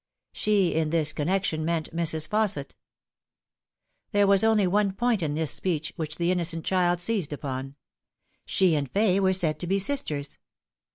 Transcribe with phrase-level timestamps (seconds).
[0.33, 2.27] She, in this connection, meant Mrs.
[2.27, 2.71] Fausset.
[4.11, 7.75] There was only one point in this speech which the innocent child seized upon.
[8.43, 10.39] She and Fay were said to be sisters.